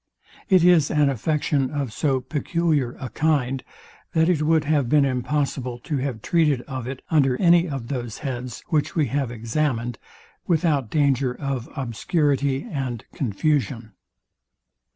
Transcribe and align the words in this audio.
It 0.49 0.63
is 0.63 0.89
an 0.89 1.09
affection 1.11 1.69
of 1.69 1.93
so 1.93 2.21
peculiar 2.21 2.93
a 2.99 3.09
kind, 3.09 3.63
that 4.13 4.29
it 4.29 4.41
would 4.41 4.63
have 4.63 4.89
been 4.89 5.05
impossible 5.05 5.77
to 5.77 5.97
have 5.97 6.23
treated 6.23 6.61
of 6.61 6.87
it 6.87 7.03
under 7.11 7.39
any 7.39 7.69
of 7.69 7.87
those 7.87 8.17
heads, 8.25 8.63
which 8.69 8.95
we 8.95 9.05
have 9.09 9.29
examined, 9.29 9.99
without 10.47 10.89
danger 10.89 11.35
of 11.35 11.69
obscurity 11.75 12.63
and 12.63 13.05
confusion. 13.13 13.91